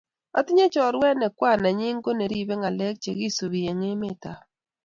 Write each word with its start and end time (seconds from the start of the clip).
Atinye 0.39 0.65
choruet 0.73 1.15
ne 1.17 1.27
kwaan 1.37 1.59
nenyi 1.63 1.87
ko 1.93 1.99
chi 2.11 2.15
neribe 2.17 2.53
ngalek 2.57 2.95
chegisubi 3.03 3.59
eng 3.69 3.83
emetab 3.91 4.39